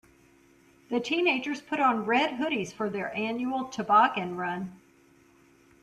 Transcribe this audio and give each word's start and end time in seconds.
The 0.89 0.99
teenagers 0.99 1.61
put 1.61 1.79
on 1.79 2.07
red 2.07 2.39
hoodies 2.39 2.73
for 2.73 2.89
their 2.89 3.15
annual 3.15 3.65
toboggan 3.65 4.35
run. 4.35 4.81